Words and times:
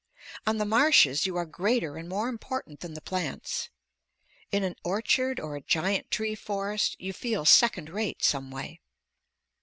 On 0.47 0.57
the 0.57 0.65
marshes 0.65 1.27
you 1.27 1.37
are 1.37 1.45
greater 1.45 1.95
and 1.95 2.09
more 2.09 2.27
important 2.27 2.79
than 2.79 2.95
the 2.95 3.01
plants. 3.01 3.69
In 4.51 4.63
an 4.63 4.75
orchard 4.83 5.39
or 5.39 5.55
a 5.55 5.61
giant 5.61 6.09
tree 6.09 6.33
forest, 6.33 6.95
you 6.99 7.13
feel 7.13 7.45
second 7.45 7.87
rate 7.87 8.23
someway. 8.23 8.79